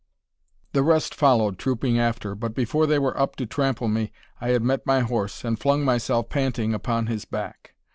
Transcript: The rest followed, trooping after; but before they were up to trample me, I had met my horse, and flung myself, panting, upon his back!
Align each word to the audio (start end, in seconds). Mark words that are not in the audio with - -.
The 0.73 0.81
rest 0.81 1.13
followed, 1.13 1.59
trooping 1.59 1.99
after; 1.99 2.33
but 2.33 2.55
before 2.55 2.87
they 2.87 2.97
were 2.97 3.15
up 3.19 3.35
to 3.35 3.45
trample 3.45 3.87
me, 3.87 4.11
I 4.41 4.49
had 4.49 4.63
met 4.63 4.83
my 4.83 5.01
horse, 5.01 5.43
and 5.43 5.59
flung 5.59 5.85
myself, 5.85 6.27
panting, 6.27 6.73
upon 6.73 7.05
his 7.05 7.23
back! 7.23 7.75